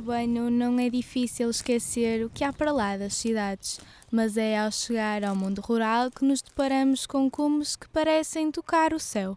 urbano 0.00 0.50
não 0.50 0.80
é 0.80 0.88
difícil 0.88 1.50
esquecer 1.50 2.24
o 2.24 2.30
que 2.30 2.42
há 2.42 2.50
para 2.50 2.72
lá 2.72 2.96
das 2.96 3.12
cidades, 3.12 3.78
mas 4.10 4.38
é 4.38 4.58
ao 4.58 4.72
chegar 4.72 5.22
ao 5.22 5.36
mundo 5.36 5.60
rural 5.60 6.10
que 6.10 6.24
nos 6.24 6.40
deparamos 6.40 7.04
com 7.06 7.30
cumes 7.30 7.76
que 7.76 7.86
parecem 7.90 8.50
tocar 8.50 8.94
o 8.94 8.98
céu. 8.98 9.36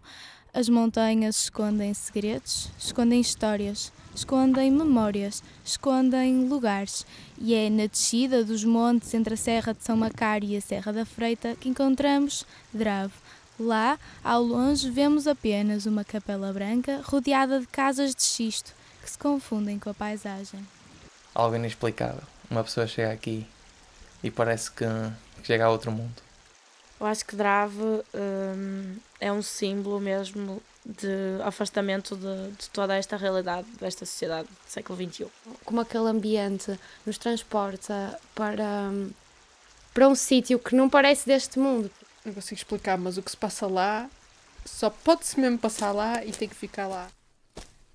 As 0.53 0.69
montanhas 0.69 1.43
escondem 1.43 1.93
segredos, 1.93 2.69
escondem 2.79 3.19
histórias, 3.19 3.91
escondem 4.15 4.71
memórias, 4.71 5.43
escondem 5.65 6.47
lugares. 6.47 7.05
E 7.37 7.53
é 7.53 7.69
na 7.69 7.87
descida 7.87 8.45
dos 8.45 8.63
montes 8.63 9.13
entre 9.13 9.33
a 9.33 9.37
Serra 9.37 9.73
de 9.73 9.83
São 9.83 9.97
Macário 9.97 10.47
e 10.47 10.55
a 10.55 10.61
Serra 10.61 10.93
da 10.93 11.05
Freita 11.05 11.57
que 11.59 11.67
encontramos 11.67 12.45
Drave. 12.73 13.13
Lá, 13.59 13.99
ao 14.23 14.41
longe, 14.41 14.89
vemos 14.89 15.27
apenas 15.27 15.85
uma 15.85 16.05
capela 16.05 16.53
branca 16.53 17.01
rodeada 17.03 17.59
de 17.59 17.67
casas 17.67 18.15
de 18.15 18.23
xisto 18.23 18.73
que 19.03 19.11
se 19.11 19.17
confundem 19.17 19.77
com 19.77 19.89
a 19.89 19.93
paisagem. 19.93 20.65
Algo 21.35 21.55
inexplicável. 21.55 22.23
Uma 22.49 22.63
pessoa 22.63 22.87
chega 22.87 23.11
aqui 23.11 23.45
e 24.23 24.31
parece 24.31 24.71
que, 24.71 24.85
chega 25.43 25.65
a 25.65 25.69
outro 25.69 25.91
mundo. 25.91 26.15
Eu 26.99 27.07
acho 27.07 27.25
que 27.25 27.35
Drave 27.35 27.81
hum, 28.13 28.95
é 29.19 29.31
um 29.31 29.41
símbolo 29.41 29.99
mesmo 29.99 30.61
de 30.85 31.41
afastamento 31.43 32.15
de, 32.15 32.51
de, 32.51 32.69
toda 32.69 32.95
esta 32.95 33.17
realidade 33.17 33.67
desta 33.79 34.05
sociedade 34.05 34.47
do 34.47 34.71
século 34.71 34.97
XXI. 34.97 35.27
Como 35.65 35.81
aquele 35.81 36.07
ambiente 36.07 36.79
nos 37.05 37.17
transporta 37.17 38.17
para, 38.33 38.89
hum, 38.89 39.11
para 39.93 40.07
um 40.07 40.15
sítio 40.15 40.59
que 40.59 40.75
não 40.75 40.89
parece 40.89 41.25
deste 41.25 41.59
mundo. 41.59 41.91
Não 42.23 42.33
consigo 42.33 42.55
explicar, 42.55 42.97
mas 42.97 43.17
o 43.17 43.21
que 43.21 43.31
se 43.31 43.37
passa 43.37 43.67
lá 43.67 44.09
só 44.65 44.89
pode-se 44.89 45.37
mesmo 45.39 45.57
passar 45.57 45.91
lá 45.91 46.23
e 46.23 46.31
tem 46.31 46.47
que 46.47 46.55
ficar 46.55 46.87
lá. 46.87 47.09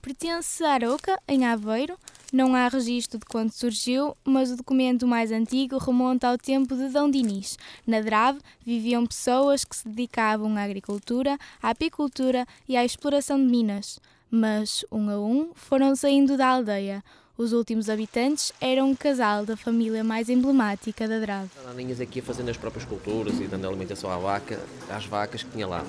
Pertence 0.01 0.63
a 0.63 0.75
Aroca, 0.75 1.21
em 1.27 1.45
Aveiro. 1.45 1.99
Não 2.33 2.55
há 2.55 2.69
registro 2.69 3.19
de 3.19 3.25
quando 3.25 3.51
surgiu, 3.51 4.17
mas 4.25 4.51
o 4.51 4.57
documento 4.57 5.07
mais 5.07 5.33
antigo 5.33 5.77
remonta 5.77 6.29
ao 6.29 6.39
tempo 6.39 6.77
de 6.77 6.89
Dom 6.89 7.11
Dinis. 7.11 7.59
Na 7.87 8.01
Drave 8.01 8.39
viviam 8.65 9.05
pessoas 9.07 9.65
que 9.65 9.75
se 9.75 9.89
dedicavam 9.89 10.57
à 10.57 10.63
agricultura, 10.63 11.37
à 11.61 11.71
apicultura 11.71 12.47
e 12.69 12.77
à 12.77 12.85
exploração 12.85 13.39
de 13.39 13.51
minas. 13.51 13.99
Mas, 14.31 14.85
um 14.93 15.11
a 15.11 15.19
um, 15.19 15.51
foram 15.55 15.97
saindo 15.97 16.37
da 16.37 16.49
aldeia. 16.49 17.03
Os 17.37 17.53
últimos 17.53 17.89
habitantes 17.91 18.53
eram 18.61 18.91
um 18.91 18.95
casal 18.95 19.45
da 19.45 19.57
família 19.57 20.05
mais 20.05 20.29
emblemática 20.29 21.09
da 21.09 21.19
Drave. 21.19 21.51
Daninhas 21.65 22.01
aqui 22.01 22.21
fazendo 22.21 22.51
as 22.51 22.57
próprias 22.57 22.85
culturas 22.85 23.41
e 23.41 23.45
dando 23.45 23.67
alimentação 23.67 24.11
à 24.11 24.19
vaca, 24.19 24.61
às 24.91 25.07
vacas 25.07 25.43
que 25.43 25.51
tinha 25.51 25.67
lá. 25.67 25.85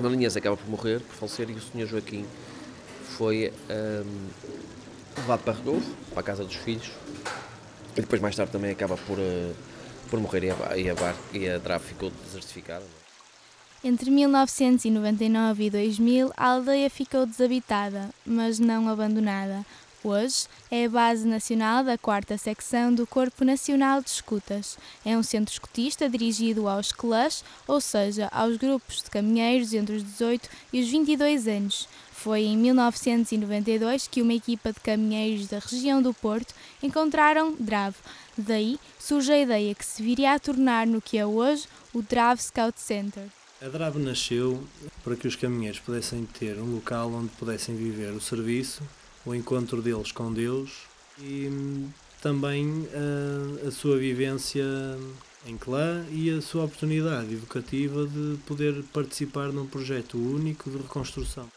Daninhas 0.00 0.36
acaba 0.36 0.56
por 0.56 0.68
morrer, 0.68 1.00
por 1.00 1.14
falecer, 1.14 1.50
e 1.50 1.54
o 1.54 1.60
senhor 1.60 1.86
Joaquim 1.86 2.24
foi 3.16 3.52
um, 3.68 4.28
levado 5.16 5.42
para 5.42 5.52
Redolfo, 5.54 5.90
para 6.10 6.20
a 6.20 6.22
casa 6.22 6.44
dos 6.44 6.56
filhos, 6.56 6.90
e 7.96 8.00
depois 8.00 8.20
mais 8.20 8.36
tarde 8.36 8.52
também 8.52 8.70
acaba 8.70 8.96
por, 8.96 9.18
uh, 9.18 9.54
por 10.08 10.20
morrer 10.20 10.44
e 10.44 10.50
a, 10.50 10.76
e 10.76 10.90
a, 10.90 10.94
bar, 10.94 11.14
e 11.32 11.48
a 11.48 11.58
DRAF 11.58 11.86
ficou 11.86 12.10
desertificada. 12.24 12.84
É? 12.84 13.88
Entre 13.88 14.10
1999 14.10 15.64
e 15.64 15.70
2000, 15.70 16.32
a 16.36 16.46
aldeia 16.52 16.90
ficou 16.90 17.24
desabitada, 17.24 18.10
mas 18.26 18.58
não 18.58 18.88
abandonada. 18.88 19.64
Hoje 20.02 20.46
é 20.70 20.86
a 20.86 20.88
base 20.88 21.28
nacional 21.28 21.84
da 21.84 21.98
quarta 21.98 22.38
secção 22.38 22.94
do 22.94 23.06
Corpo 23.06 23.44
Nacional 23.44 24.00
de 24.00 24.08
Escutas. 24.08 24.78
É 25.04 25.16
um 25.16 25.22
centro 25.22 25.52
escutista 25.52 26.08
dirigido 26.08 26.66
aos 26.66 26.90
clãs, 26.90 27.44
ou 27.66 27.82
seja, 27.82 28.28
aos 28.32 28.56
grupos 28.56 29.02
de 29.02 29.10
caminheiros 29.10 29.74
entre 29.74 29.96
os 29.96 30.02
18 30.02 30.48
e 30.72 30.80
os 30.80 30.88
22 30.88 31.46
anos. 31.46 31.86
Foi 32.22 32.42
em 32.42 32.58
1992 32.58 34.06
que 34.06 34.20
uma 34.20 34.34
equipa 34.34 34.74
de 34.74 34.80
caminheiros 34.80 35.46
da 35.46 35.58
região 35.58 36.02
do 36.02 36.12
Porto 36.12 36.52
encontraram 36.82 37.56
Drave. 37.58 37.96
Daí 38.36 38.78
surge 38.98 39.32
a 39.32 39.40
ideia 39.40 39.74
que 39.74 39.82
se 39.82 40.02
viria 40.02 40.34
a 40.34 40.38
tornar 40.38 40.86
no 40.86 41.00
que 41.00 41.16
é 41.16 41.24
hoje 41.24 41.66
o 41.94 42.02
Drave 42.02 42.42
Scout 42.42 42.78
Center. 42.78 43.24
A 43.62 43.68
Drave 43.68 43.98
nasceu 43.98 44.62
para 45.02 45.16
que 45.16 45.26
os 45.26 45.34
caminheiros 45.34 45.80
pudessem 45.80 46.26
ter 46.26 46.58
um 46.58 46.74
local 46.74 47.10
onde 47.10 47.30
pudessem 47.38 47.74
viver 47.74 48.12
o 48.12 48.20
serviço, 48.20 48.82
o 49.24 49.34
encontro 49.34 49.80
deles 49.80 50.12
com 50.12 50.30
Deus 50.30 50.82
e 51.18 51.48
hum, 51.50 51.88
também 52.20 52.86
a, 53.64 53.68
a 53.68 53.70
sua 53.70 53.96
vivência 53.96 54.62
em 55.46 55.56
clã 55.56 56.04
e 56.10 56.28
a 56.28 56.42
sua 56.42 56.64
oportunidade 56.64 57.32
educativa 57.32 58.06
de 58.06 58.36
poder 58.46 58.84
participar 58.92 59.50
num 59.50 59.66
projeto 59.66 60.18
único 60.18 60.68
de 60.68 60.76
reconstrução. 60.76 61.48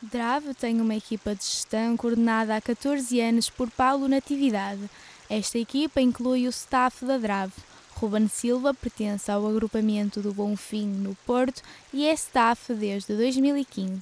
Drave 0.00 0.54
tem 0.54 0.80
uma 0.80 0.94
equipa 0.94 1.34
de 1.34 1.42
gestão 1.42 1.96
coordenada 1.96 2.54
há 2.54 2.60
14 2.60 3.20
anos 3.20 3.50
por 3.50 3.68
Paulo 3.68 4.06
Natividade. 4.06 4.88
Esta 5.28 5.58
equipa 5.58 6.00
inclui 6.00 6.46
o 6.46 6.50
staff 6.50 7.04
da 7.04 7.18
Drave. 7.18 7.52
Ruben 7.96 8.28
Silva 8.28 8.72
pertence 8.72 9.28
ao 9.28 9.44
agrupamento 9.44 10.20
do 10.20 10.32
Bonfim 10.32 10.86
no 10.86 11.16
Porto 11.26 11.62
e 11.92 12.06
é 12.06 12.12
staff 12.14 12.72
desde 12.74 13.16
2015. 13.16 14.00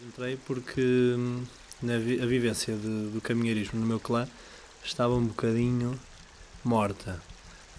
Entrei 0.00 0.36
porque 0.46 0.80
hum, 0.80 1.42
na 1.82 1.98
vi 1.98 2.22
a 2.22 2.26
vivência 2.26 2.76
de, 2.76 3.10
do 3.10 3.20
caminheirismo 3.20 3.80
no 3.80 3.86
meu 3.86 3.98
clã 3.98 4.28
estava 4.84 5.14
um 5.14 5.26
bocadinho 5.26 5.98
morta. 6.62 7.20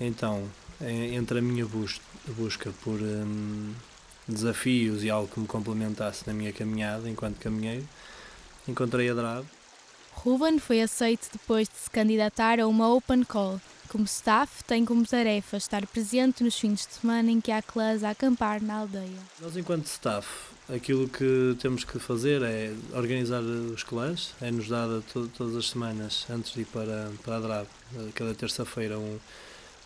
Então, 0.01 0.43
entre 0.81 1.39
a 1.39 1.41
minha 1.41 1.65
bus 1.65 2.01
busca 2.27 2.71
por 2.83 2.99
hum, 3.01 3.73
desafios 4.27 5.03
e 5.03 5.09
algo 5.09 5.27
que 5.27 5.39
me 5.39 5.47
complementasse 5.47 6.25
na 6.27 6.33
minha 6.33 6.51
caminhada 6.51 7.09
enquanto 7.09 7.37
caminheiro, 7.37 7.87
encontrei 8.67 9.09
a 9.09 9.13
Drave. 9.13 9.47
Ruben 10.13 10.59
foi 10.59 10.81
aceito 10.81 11.29
depois 11.31 11.69
de 11.69 11.75
se 11.75 11.89
candidatar 11.89 12.59
a 12.59 12.67
uma 12.67 12.93
Open 12.93 13.23
Call. 13.23 13.61
Como 13.87 14.03
staff, 14.03 14.63
tem 14.65 14.83
como 14.83 15.05
tarefa 15.05 15.55
estar 15.55 15.85
presente 15.87 16.43
nos 16.43 16.59
fins 16.59 16.85
de 16.85 16.95
semana 16.95 17.31
em 17.31 17.39
que 17.39 17.51
há 17.51 17.61
clãs 17.61 18.03
a 18.03 18.09
acampar 18.09 18.61
na 18.61 18.79
aldeia. 18.79 19.19
Nós, 19.39 19.55
enquanto 19.55 19.85
staff, 19.85 20.27
aquilo 20.67 21.07
que 21.07 21.55
temos 21.61 21.85
que 21.85 21.97
fazer 21.97 22.41
é 22.41 22.73
organizar 22.93 23.41
os 23.41 23.83
clãs. 23.83 24.33
É-nos 24.41 24.67
dada 24.67 25.01
to 25.13 25.29
todas 25.37 25.55
as 25.55 25.69
semanas, 25.69 26.25
antes 26.29 26.51
de 26.51 26.61
ir 26.61 26.65
para, 26.65 27.11
para 27.23 27.37
a 27.37 27.39
Drave, 27.39 27.69
cada 28.13 28.33
terça-feira, 28.33 28.99
um, 28.99 29.17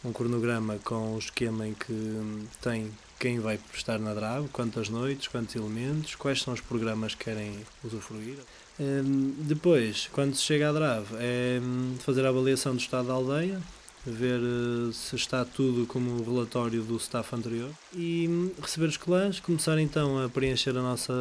um 0.04 0.12
cronograma 0.12 0.80
com 0.84 1.14
o 1.14 1.20
esquema 1.20 1.68
em 1.68 1.76
que 1.76 2.48
tem 2.62 2.92
quem 3.22 3.40
vai 3.40 3.60
estar 3.72 4.00
na 4.00 4.16
DRAV, 4.16 4.50
quantas 4.52 4.90
noites, 4.90 5.28
quantos 5.28 5.56
elementos, 5.56 6.16
quais 6.16 6.42
são 6.42 6.56
os 6.56 6.60
programas 6.60 7.14
que 7.14 7.26
querem 7.26 7.56
usufruir. 7.84 8.40
Um, 8.80 9.36
depois, 9.38 10.10
quando 10.12 10.34
se 10.34 10.42
chega 10.42 10.70
à 10.70 10.72
DRAV, 10.74 11.06
é 11.20 11.60
hum, 11.62 11.96
fazer 12.00 12.26
a 12.26 12.30
avaliação 12.30 12.74
do 12.74 12.80
estado 12.80 13.10
da 13.10 13.14
aldeia, 13.14 13.62
ver 14.04 14.40
uh, 14.40 14.92
se 14.92 15.16
está 15.16 15.46
tudo 15.46 15.86
como 15.86 16.10
o 16.10 16.24
relatório 16.24 16.82
do 16.82 16.98
staff 16.98 17.36
anterior 17.36 17.70
e 17.94 18.28
um, 18.28 18.52
receber 18.60 18.88
os 18.88 18.98
clãs, 18.98 19.40
começar 19.40 19.78
então 19.78 20.26
a 20.26 20.28
preencher 20.28 20.72
a 20.72 20.82
nossa 20.82 21.14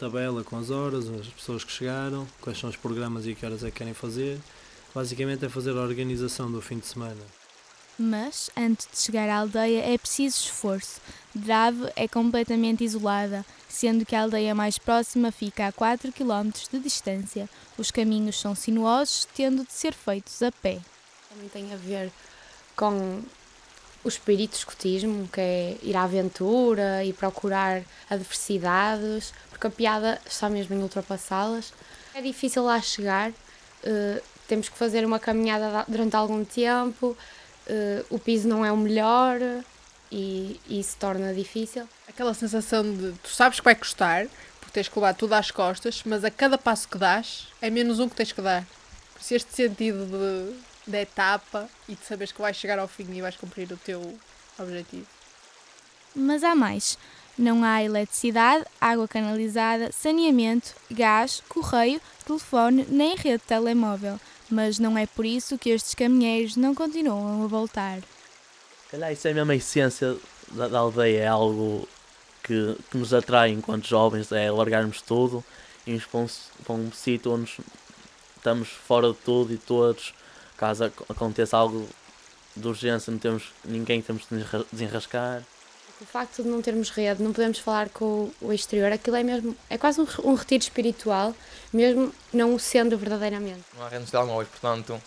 tabela 0.00 0.42
com 0.42 0.58
as 0.58 0.70
horas, 0.70 1.08
as 1.08 1.28
pessoas 1.28 1.62
que 1.62 1.70
chegaram, 1.70 2.26
quais 2.40 2.58
são 2.58 2.68
os 2.68 2.76
programas 2.76 3.28
e 3.28 3.34
que 3.36 3.46
horas 3.46 3.62
é 3.62 3.70
que 3.70 3.78
querem 3.78 3.94
fazer. 3.94 4.40
Basicamente 4.92 5.44
é 5.44 5.48
fazer 5.48 5.70
a 5.70 5.82
organização 5.82 6.50
do 6.50 6.60
fim 6.60 6.78
de 6.78 6.86
semana. 6.86 7.45
Mas, 7.98 8.50
antes 8.56 8.86
de 8.92 8.98
chegar 8.98 9.28
à 9.28 9.38
aldeia, 9.38 9.94
é 9.94 9.96
preciso 9.96 10.36
esforço. 10.44 11.00
Drave 11.34 11.90
é 11.96 12.06
completamente 12.06 12.84
isolada, 12.84 13.44
sendo 13.68 14.04
que 14.04 14.14
a 14.14 14.22
aldeia 14.22 14.54
mais 14.54 14.76
próxima 14.76 15.32
fica 15.32 15.66
a 15.66 15.72
4 15.72 16.12
km 16.12 16.50
de 16.70 16.78
distância. 16.78 17.48
Os 17.78 17.90
caminhos 17.90 18.38
são 18.38 18.54
sinuosos, 18.54 19.26
tendo 19.34 19.64
de 19.64 19.72
ser 19.72 19.94
feitos 19.94 20.42
a 20.42 20.52
pé. 20.52 20.78
Também 21.30 21.48
tem 21.48 21.72
a 21.72 21.76
ver 21.76 22.12
com 22.76 23.22
o 24.04 24.08
espírito 24.08 24.52
de 24.52 24.58
escotismo, 24.58 25.28
que 25.28 25.40
é 25.40 25.76
ir 25.82 25.96
à 25.96 26.04
aventura 26.04 27.02
e 27.02 27.12
procurar 27.12 27.82
adversidades, 28.08 29.32
porque 29.50 29.66
a 29.66 29.70
piada 29.70 30.20
está 30.26 30.48
mesmo 30.48 30.76
em 30.76 30.82
ultrapassá-las. 30.82 31.72
É 32.14 32.20
difícil 32.22 32.62
lá 32.62 32.80
chegar, 32.80 33.30
uh, 33.30 34.22
temos 34.46 34.68
que 34.68 34.78
fazer 34.78 35.04
uma 35.04 35.18
caminhada 35.18 35.84
durante 35.88 36.14
algum 36.14 36.44
tempo, 36.44 37.16
uh, 37.68 38.06
o 38.10 38.18
piso 38.18 38.48
não 38.48 38.64
é 38.64 38.72
o 38.72 38.76
melhor 38.76 39.38
e, 40.10 40.60
e 40.68 40.80
isso 40.80 40.96
torna 40.98 41.34
difícil. 41.34 41.88
Aquela 42.08 42.34
sensação 42.34 42.82
de 42.82 43.12
tu 43.22 43.28
sabes 43.28 43.58
que 43.58 43.64
vai 43.64 43.74
custar, 43.74 44.26
porque 44.60 44.72
tens 44.72 44.88
que 44.88 44.98
levar 44.98 45.14
tudo 45.14 45.34
às 45.34 45.50
costas, 45.50 46.02
mas 46.04 46.24
a 46.24 46.30
cada 46.30 46.56
passo 46.56 46.88
que 46.88 46.98
dás 46.98 47.48
é 47.60 47.70
menos 47.70 47.98
um 47.98 48.08
que 48.08 48.16
tens 48.16 48.32
que 48.32 48.40
dar. 48.40 48.64
Por 49.12 49.20
isso 49.20 49.34
este 49.34 49.54
sentido 49.54 50.06
de, 50.06 50.90
de 50.90 50.98
etapa 50.98 51.68
e 51.88 51.94
de 51.94 52.04
saberes 52.04 52.32
que 52.32 52.40
vais 52.40 52.56
chegar 52.56 52.78
ao 52.78 52.88
fim 52.88 53.06
e 53.12 53.20
vais 53.20 53.36
cumprir 53.36 53.70
o 53.72 53.76
teu 53.76 54.18
objetivo. 54.58 55.06
Mas 56.14 56.42
há 56.42 56.54
mais. 56.54 56.98
Não 57.36 57.62
há 57.62 57.82
eletricidade, 57.82 58.64
água 58.80 59.06
canalizada, 59.06 59.92
saneamento, 59.92 60.74
gás, 60.90 61.42
correio, 61.48 62.00
telefone 62.24 62.86
nem 62.88 63.14
rede 63.14 63.42
telemóvel 63.46 64.18
mas 64.50 64.78
não 64.78 64.96
é 64.96 65.06
por 65.06 65.24
isso 65.24 65.58
que 65.58 65.70
estes 65.70 65.94
caminheiros 65.94 66.56
não 66.56 66.74
continuam 66.74 67.44
a 67.44 67.46
voltar. 67.46 68.00
Calhar 68.90 69.12
isso 69.12 69.26
é 69.28 69.34
mesmo 69.34 69.50
a 69.52 69.56
essência 69.56 70.16
da, 70.52 70.68
da 70.68 70.78
aldeia, 70.78 71.22
é 71.22 71.26
algo 71.26 71.88
que, 72.42 72.76
que, 72.90 72.96
nos 72.96 73.12
atrai 73.12 73.50
enquanto 73.50 73.86
jovens, 73.86 74.30
é 74.30 74.50
largarmos 74.50 75.02
tudo 75.02 75.44
e 75.86 75.92
irmos 75.92 76.06
para 76.06 76.20
um, 76.20 76.26
para 76.64 76.74
um 76.74 76.92
sítio 76.92 77.32
onde 77.32 77.58
estamos 78.36 78.68
fora 78.68 79.08
de 79.08 79.18
tudo 79.24 79.52
e 79.52 79.58
todos, 79.58 80.14
caso 80.56 80.84
ac- 80.84 81.02
aconteça 81.08 81.56
algo 81.56 81.88
de 82.54 82.66
urgência, 82.68 83.10
não 83.10 83.18
temos 83.18 83.52
ninguém 83.64 84.00
que 84.00 84.06
temos 84.06 84.22
de 84.22 84.36
desenra- 84.36 84.66
desenrascar. 84.72 85.42
O 85.98 86.04
facto 86.04 86.42
de 86.42 86.48
não 86.48 86.60
termos 86.60 86.90
rede, 86.90 87.22
não 87.22 87.32
podemos 87.32 87.58
falar 87.58 87.88
com 87.88 88.30
o 88.40 88.52
exterior, 88.52 88.92
aquilo 88.92 89.16
é 89.16 89.22
mesmo, 89.22 89.56
é 89.70 89.78
quase 89.78 89.98
um, 89.98 90.06
um 90.24 90.34
retiro 90.34 90.62
espiritual, 90.62 91.34
mesmo 91.72 92.12
não 92.32 92.54
o 92.54 92.60
sendo 92.60 92.98
verdadeiramente. 92.98 93.62
Não 93.76 93.86
há 93.86 93.88
redes 93.88 94.06
de 94.06 94.12
telemóveis, 94.12 94.48
portanto, 94.48 95.00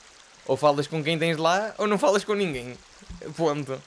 ou 0.47 0.57
falas 0.57 0.87
com 0.87 1.03
quem 1.03 1.17
tens 1.19 1.37
lá 1.37 1.75
ou 1.77 1.87
não 1.87 1.99
falas 1.99 2.23
com 2.23 2.33
ninguém. 2.33 2.75
Ponto. 3.37 3.79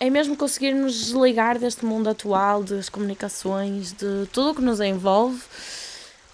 É 0.00 0.08
mesmo 0.08 0.36
conseguir 0.36 0.72
nos 0.72 0.94
desligar 0.94 1.58
deste 1.58 1.84
mundo 1.84 2.08
atual, 2.08 2.62
das 2.62 2.88
comunicações, 2.88 3.92
de 3.92 4.26
tudo 4.32 4.50
o 4.50 4.54
que 4.54 4.62
nos 4.62 4.80
envolve. 4.80 5.42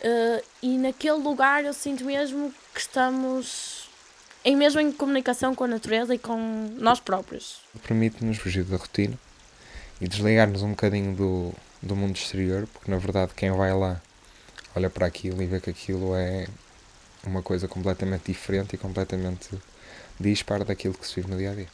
eh, 0.00 0.44
e 0.62 0.78
naquele 0.78 1.18
lugar 1.18 1.64
eu 1.64 1.72
sinto 1.72 2.04
mesmo 2.04 2.54
que 2.72 2.80
estamos 2.80 3.88
em 4.44 4.54
mesmo 4.54 4.80
em 4.80 4.92
comunicação 4.92 5.54
com 5.54 5.64
a 5.64 5.68
natureza 5.68 6.14
e 6.14 6.18
com 6.18 6.68
nós 6.78 7.00
próprios. 7.00 7.60
Permite-nos 7.82 8.38
fugir 8.38 8.62
da 8.64 8.76
rotina 8.76 9.18
e 10.00 10.08
desligar-nos 10.08 10.62
um 10.62 10.70
bocadinho 10.70 11.14
do, 11.14 11.54
do 11.82 11.94
mundo 11.94 12.16
exterior, 12.16 12.66
porque 12.72 12.90
na 12.90 12.98
verdade 12.98 13.32
quem 13.34 13.50
vai 13.50 13.72
lá 13.72 14.00
olha 14.74 14.90
para 14.90 15.06
aquilo 15.06 15.42
e 15.42 15.46
vê 15.46 15.60
que 15.60 15.70
aquilo 15.70 16.14
é 16.14 16.46
uma 17.24 17.42
coisa 17.42 17.68
completamente 17.68 18.32
diferente 18.32 18.74
e 18.74 18.78
completamente 18.78 19.50
dispara 20.18 20.64
daquilo 20.64 20.94
que 20.94 21.06
se 21.06 21.16
vive 21.16 21.30
no 21.30 21.38
dia 21.38 21.52
a 21.52 21.54
dia. 21.54 21.68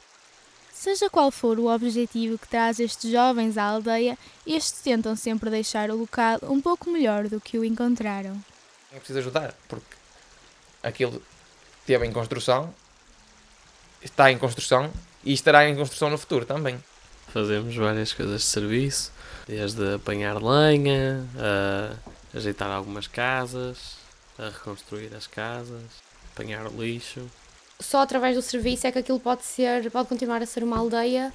Seja 0.72 1.10
qual 1.10 1.30
for 1.30 1.58
o 1.58 1.66
objetivo 1.66 2.38
que 2.38 2.48
traz 2.48 2.80
estes 2.80 3.10
jovens 3.10 3.58
à 3.58 3.64
aldeia, 3.64 4.16
estes 4.46 4.80
tentam 4.80 5.14
sempre 5.14 5.50
deixar 5.50 5.90
o 5.90 5.96
local 5.96 6.38
um 6.44 6.60
pouco 6.60 6.90
melhor 6.90 7.28
do 7.28 7.40
que 7.40 7.58
o 7.58 7.64
encontraram. 7.64 8.42
É 8.92 8.96
preciso 8.96 9.18
ajudar, 9.18 9.54
porque 9.68 9.94
aquilo 10.82 11.22
esteve 11.80 12.06
em 12.06 12.12
construção, 12.12 12.72
está 14.02 14.32
em 14.32 14.38
construção 14.38 14.90
e 15.22 15.32
estará 15.34 15.68
em 15.68 15.76
construção 15.76 16.08
no 16.08 16.16
futuro 16.16 16.46
também. 16.46 16.82
Fazemos 17.32 17.74
várias 17.76 18.12
coisas 18.12 18.40
de 18.42 18.46
serviço, 18.46 19.12
desde 19.46 19.94
apanhar 19.94 20.42
lenha, 20.42 21.24
a 21.38 22.36
ajeitar 22.36 22.70
algumas 22.70 23.06
casas, 23.06 23.96
a 24.38 24.48
reconstruir 24.48 25.14
as 25.14 25.26
casas, 25.26 25.82
apanhar 26.32 26.66
o 26.66 26.82
lixo. 26.82 27.20
Só 27.78 28.00
através 28.02 28.36
do 28.36 28.42
serviço 28.42 28.86
é 28.86 28.92
que 28.92 28.98
aquilo 28.98 29.20
pode 29.20 29.44
ser, 29.44 29.90
pode 29.90 30.08
continuar 30.08 30.42
a 30.42 30.46
ser 30.46 30.62
uma 30.64 30.78
aldeia 30.78 31.32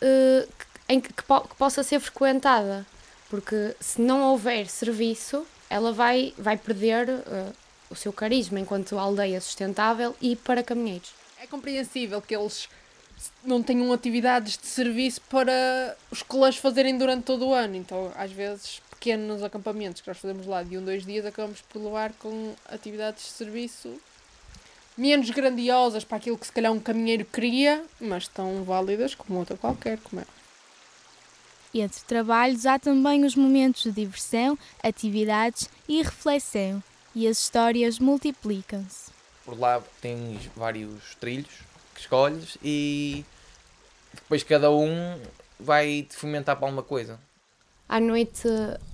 que- 0.00 0.66
em 0.88 1.00
que, 1.00 1.12
que 1.12 1.22
po- 1.22 1.42
que 1.48 1.54
possa 1.56 1.82
ser 1.82 1.98
frequentada. 2.00 2.86
Porque 3.28 3.74
se 3.80 4.00
não 4.00 4.22
houver 4.22 4.68
serviço, 4.68 5.46
ela 5.70 5.90
vai, 5.92 6.34
vai 6.36 6.56
perder 6.56 7.08
eh, 7.08 7.52
o 7.90 7.94
seu 7.96 8.12
carisma 8.12 8.60
enquanto 8.60 8.98
aldeia 8.98 9.40
sustentável 9.40 10.14
e 10.20 10.36
para 10.36 10.62
caminheiros. 10.62 11.10
É 11.42 11.46
compreensível 11.46 12.20
que 12.20 12.36
eles 12.36 12.68
não 13.44 13.62
tenham 13.62 13.92
atividades 13.92 14.56
de 14.56 14.66
serviço 14.66 15.20
para 15.22 15.96
os 16.10 16.22
colegas 16.22 16.56
fazerem 16.56 16.96
durante 16.96 17.24
todo 17.24 17.46
o 17.46 17.54
ano. 17.54 17.76
Então, 17.76 18.12
às 18.16 18.30
vezes, 18.30 18.80
pequenos 18.90 19.42
acampamentos 19.42 20.00
que 20.00 20.08
nós 20.08 20.18
fazemos 20.18 20.46
lá 20.46 20.62
de 20.62 20.78
um, 20.78 20.84
dois 20.84 21.04
dias, 21.04 21.26
acabamos 21.26 21.60
por 21.62 21.82
levar 21.82 22.12
com 22.14 22.54
atividades 22.68 23.24
de 23.24 23.30
serviço 23.30 24.00
menos 24.96 25.30
grandiosas 25.30 26.04
para 26.04 26.18
aquilo 26.18 26.38
que 26.38 26.46
se 26.46 26.52
calhar 26.52 26.72
um 26.72 26.78
caminheiro 26.78 27.24
queria, 27.24 27.84
mas 28.00 28.28
tão 28.28 28.62
válidas 28.62 29.14
como 29.14 29.38
outra 29.38 29.56
qualquer, 29.56 29.98
como 29.98 30.22
é. 30.22 30.26
Entre 31.74 32.04
trabalhos 32.04 32.66
há 32.66 32.78
também 32.78 33.24
os 33.24 33.34
momentos 33.34 33.84
de 33.84 33.92
diversão, 33.92 34.58
atividades 34.82 35.70
e 35.88 36.02
reflexão, 36.02 36.82
e 37.14 37.26
as 37.26 37.38
histórias 37.38 37.98
multiplicam-se. 37.98 39.10
Por 39.44 39.58
lá 39.58 39.82
tens 40.00 40.50
vários 40.54 41.14
trilhos 41.18 41.71
que 41.94 42.00
escolhes 42.00 42.56
e 42.62 43.24
depois 44.14 44.42
cada 44.42 44.70
um 44.70 45.18
vai 45.58 46.06
te 46.08 46.16
fomentar 46.16 46.56
para 46.56 46.66
alguma 46.66 46.82
coisa. 46.82 47.18
À 47.88 48.00
noite, 48.00 48.48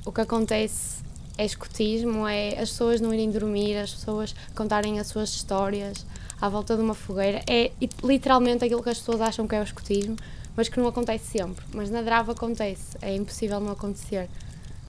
o 0.05 0.12
que 0.12 0.21
acontece 0.21 1.03
é 1.37 1.45
escotismo, 1.45 2.27
é 2.27 2.59
as 2.61 2.71
pessoas 2.71 3.00
não 3.00 3.15
irem 3.15 3.31
dormir, 3.31 3.77
as 3.77 3.93
pessoas 3.93 4.35
contarem 4.55 4.99
as 4.99 5.06
suas 5.06 5.31
histórias 5.31 6.05
à 6.41 6.49
volta 6.49 6.77
de 6.77 6.83
uma 6.83 6.95
fogueira. 6.95 7.43
É 7.49 7.71
literalmente 8.03 8.65
aquilo 8.65 8.83
que 8.83 8.91
as 8.91 8.99
pessoas 8.99 9.21
acham 9.21 9.47
que 9.47 9.55
é 9.55 9.61
o 9.61 9.62
escotismo, 9.62 10.17
mas 10.56 10.69
que 10.69 10.79
não 10.81 10.89
acontece 10.89 11.39
sempre. 11.39 11.65
Mas 11.73 11.91
na 11.91 12.03
Drava 12.03 12.33
acontece, 12.33 12.99
é 13.01 13.15
impossível 13.15 13.61
não 13.61 13.73
acontecer. 13.73 14.29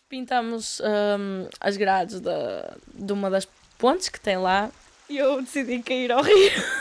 Pintamos 0.09 0.81
hum, 0.81 1.47
as 1.59 1.77
grades 1.77 2.19
da, 2.19 2.75
de 2.91 3.13
uma 3.13 3.29
das 3.29 3.47
pontes 3.77 4.09
que 4.09 4.19
tem 4.19 4.37
lá 4.37 4.71
e 5.07 5.17
eu 5.17 5.41
decidi 5.41 5.79
cair 5.83 6.11
ao 6.11 6.23
rio. 6.23 6.51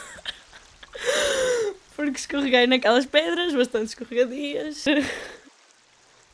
Porque 1.99 2.17
escorreguei 2.17 2.65
naquelas 2.69 3.06
pedras 3.06 3.53
bastante 3.53 3.89
escorregadias. 3.89 4.85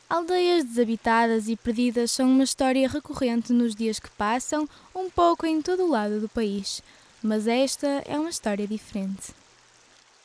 Aldeias 0.07 0.63
desabitadas 0.63 1.47
e 1.47 1.55
perdidas 1.55 2.11
são 2.11 2.29
uma 2.29 2.43
história 2.43 2.87
recorrente 2.87 3.51
nos 3.51 3.73
dias 3.73 3.99
que 3.99 4.11
passam, 4.11 4.69
um 4.93 5.09
pouco 5.09 5.43
em 5.43 5.63
todo 5.63 5.85
o 5.85 5.89
lado 5.89 6.19
do 6.19 6.29
país. 6.29 6.83
Mas 7.19 7.47
esta 7.47 7.87
é 8.05 8.15
uma 8.15 8.29
história 8.29 8.67
diferente. 8.67 9.33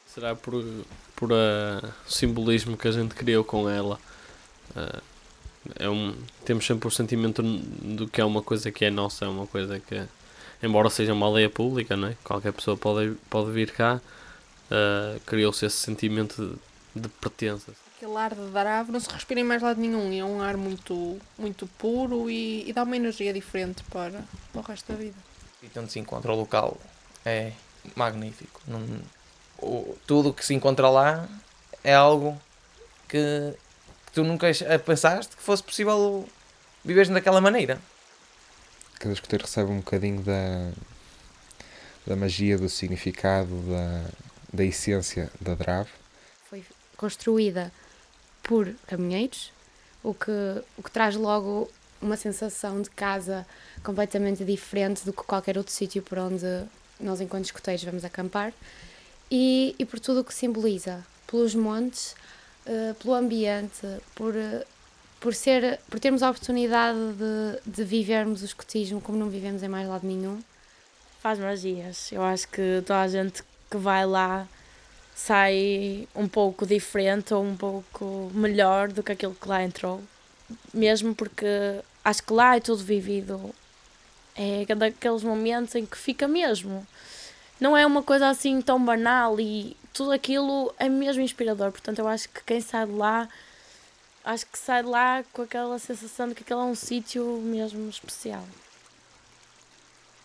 Será 0.06 0.36
por, 0.36 0.62
por 1.16 1.32
ah, 1.32 1.88
o 2.06 2.12
simbolismo 2.12 2.76
que 2.76 2.88
a 2.88 2.92
gente 2.92 3.14
criou 3.14 3.42
com 3.42 3.66
ela. 3.66 3.98
Ah, 4.76 5.00
é 5.76 5.88
um, 5.88 6.14
temos 6.44 6.66
sempre 6.66 6.86
o 6.86 6.90
sentimento 6.90 7.42
do 7.42 8.06
que 8.06 8.20
é 8.20 8.24
uma 8.26 8.42
coisa 8.42 8.70
que 8.70 8.84
é 8.84 8.90
nossa, 8.90 9.24
é 9.24 9.28
uma 9.28 9.46
coisa 9.46 9.80
que, 9.80 10.02
embora 10.62 10.90
seja 10.90 11.14
uma 11.14 11.24
aldeia 11.24 11.48
pública, 11.48 11.96
não 11.96 12.08
é? 12.08 12.16
qualquer 12.22 12.52
pessoa 12.52 12.76
pode, 12.76 13.16
pode 13.30 13.50
vir 13.52 13.70
cá, 13.70 14.02
ah, 14.70 15.18
criou-se 15.26 15.64
esse 15.66 15.76
sentimento 15.76 16.58
de, 16.94 17.02
de 17.02 17.08
pertença. 17.08 17.72
Aquele 17.96 18.16
ar 18.16 18.34
de 18.34 18.50
Darave 18.50 18.92
não 18.92 19.00
se 19.00 19.10
respira 19.10 19.40
em 19.40 19.44
mais 19.44 19.60
lado 19.60 19.80
nenhum. 19.80 20.10
e 20.12 20.20
É 20.20 20.24
um 20.24 20.40
ar 20.40 20.56
muito, 20.56 21.18
muito 21.38 21.66
puro 21.78 22.30
e, 22.30 22.68
e 22.68 22.72
dá 22.72 22.84
uma 22.84 22.96
energia 22.96 23.32
diferente 23.32 23.82
para, 23.84 24.22
para 24.52 24.60
o 24.60 24.64
resto 24.64 24.92
da 24.92 24.98
vida. 24.98 25.16
E 25.62 25.78
onde 25.78 25.92
se 25.92 25.98
encontra 25.98 26.32
o 26.32 26.36
local 26.36 26.78
é 27.24 27.52
magnífico. 27.94 28.60
Não, 28.66 28.80
o, 29.58 29.98
tudo 30.06 30.30
o 30.30 30.34
que 30.34 30.44
se 30.44 30.54
encontra 30.54 30.88
lá 30.88 31.28
é 31.84 31.94
algo 31.94 32.40
que, 33.08 33.52
que 34.06 34.12
tu 34.12 34.24
nunca 34.24 34.46
pensaste 34.84 35.36
que 35.36 35.42
fosse 35.42 35.62
possível 35.62 36.26
viveres 36.82 37.10
daquela 37.10 37.40
maneira. 37.40 37.78
Cada 38.98 39.12
escoteiro 39.12 39.44
recebe 39.44 39.70
um 39.70 39.78
bocadinho 39.78 40.22
da, 40.22 40.70
da 42.06 42.16
magia, 42.16 42.56
do 42.56 42.68
significado, 42.68 43.54
da, 43.62 44.04
da 44.52 44.64
essência 44.64 45.30
da 45.40 45.54
Drave. 45.54 45.90
Foi 46.48 46.64
construída 46.96 47.72
por 48.42 48.74
caminheiros, 48.86 49.52
o 50.02 50.14
que, 50.14 50.30
o 50.76 50.82
que 50.82 50.90
traz 50.90 51.14
logo 51.14 51.70
uma 52.00 52.16
sensação 52.16 52.80
de 52.80 52.90
casa 52.90 53.46
completamente 53.82 54.44
diferente 54.44 55.04
do 55.04 55.12
que 55.12 55.22
qualquer 55.22 55.58
outro 55.58 55.72
sítio 55.72 56.02
por 56.02 56.18
onde 56.18 56.46
nós, 56.98 57.20
enquanto 57.20 57.44
escoteiros, 57.44 57.84
vamos 57.84 58.04
acampar. 58.04 58.52
E, 59.30 59.74
e 59.78 59.84
por 59.84 60.00
tudo 60.00 60.20
o 60.20 60.24
que 60.24 60.34
simboliza, 60.34 61.04
pelos 61.26 61.54
montes, 61.54 62.16
eh, 62.66 62.94
pelo 63.00 63.14
ambiente, 63.14 63.86
por, 64.14 64.34
eh, 64.36 64.66
por, 65.20 65.34
ser, 65.34 65.78
por 65.88 66.00
termos 66.00 66.22
a 66.22 66.30
oportunidade 66.30 66.98
de, 67.14 67.70
de 67.70 67.84
vivermos 67.84 68.42
o 68.42 68.44
escotismo 68.44 69.00
como 69.00 69.18
não 69.18 69.28
vivemos 69.28 69.62
em 69.62 69.68
mais 69.68 69.88
lado 69.88 70.06
nenhum. 70.06 70.42
Faz 71.22 71.38
magias. 71.38 72.10
Eu 72.10 72.22
acho 72.22 72.48
que 72.48 72.82
toda 72.86 73.02
a 73.02 73.08
gente 73.08 73.42
que 73.70 73.76
vai 73.76 74.04
lá 74.04 74.46
sai 75.14 76.08
um 76.14 76.26
pouco 76.26 76.66
diferente 76.66 77.34
ou 77.34 77.44
um 77.44 77.54
pouco 77.54 78.30
melhor 78.32 78.88
do 78.88 79.02
que 79.02 79.12
aquilo 79.12 79.34
que 79.34 79.48
lá 79.48 79.62
entrou. 79.62 80.02
Mesmo 80.72 81.14
porque 81.14 81.46
acho 82.02 82.22
que 82.22 82.32
lá 82.32 82.56
é 82.56 82.60
tudo 82.60 82.82
vivido. 82.82 83.54
É 84.34 84.64
daqueles 84.74 85.22
momentos 85.22 85.74
em 85.74 85.84
que 85.84 85.98
fica 85.98 86.26
mesmo. 86.26 86.86
Não 87.60 87.76
é 87.76 87.84
uma 87.84 88.02
coisa 88.02 88.28
assim 88.30 88.62
tão 88.62 88.82
banal 88.82 89.38
e 89.38 89.76
tudo 89.92 90.12
aquilo 90.12 90.74
é 90.78 90.88
mesmo 90.88 91.22
inspirador. 91.22 91.70
Portanto, 91.70 91.98
eu 91.98 92.08
acho 92.08 92.26
que 92.30 92.42
quem 92.44 92.60
sai 92.62 92.86
de 92.86 92.92
lá, 92.92 93.28
acho 94.24 94.46
que 94.46 94.58
sai 94.58 94.82
de 94.82 94.88
lá 94.88 95.22
com 95.34 95.42
aquela 95.42 95.78
sensação 95.78 96.28
de 96.28 96.34
que 96.34 96.42
aquele 96.42 96.60
é 96.60 96.64
um 96.64 96.74
sítio 96.74 97.24
mesmo 97.42 97.90
especial. 97.90 98.44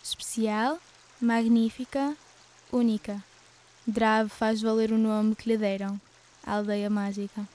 Especial, 0.01 0.79
magnífica, 1.19 2.15
única. 2.71 3.21
Drave 3.87 4.29
faz 4.29 4.61
valer 4.61 4.91
o 4.91 4.97
nome 4.97 5.35
que 5.35 5.47
lhe 5.47 5.57
deram, 5.57 5.99
a 6.43 6.53
Aldeia 6.53 6.89
Mágica. 6.89 7.47